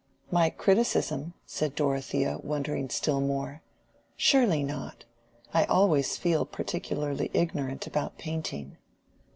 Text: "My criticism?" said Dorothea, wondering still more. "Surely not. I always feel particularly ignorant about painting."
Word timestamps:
"My 0.31 0.49
criticism?" 0.49 1.35
said 1.45 1.75
Dorothea, 1.75 2.39
wondering 2.41 2.89
still 2.89 3.21
more. 3.21 3.61
"Surely 4.17 4.63
not. 4.63 5.05
I 5.53 5.65
always 5.65 6.17
feel 6.17 6.43
particularly 6.43 7.29
ignorant 7.35 7.85
about 7.85 8.17
painting." 8.17 8.77